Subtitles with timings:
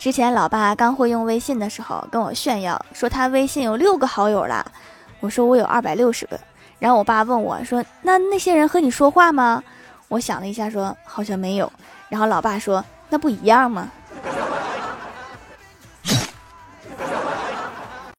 [0.00, 4.64] 之前老爸刚会用微信的时候跟我炫耀，说他微信有六个好友了。
[5.20, 6.40] 我说我有二百六十个，
[6.78, 9.62] 然后我爸问我说：‘那那些人和你说话吗？’
[10.08, 11.70] 我想了一下说：‘好像没有。’
[12.08, 13.90] 然后老爸说：‘那不一样吗？’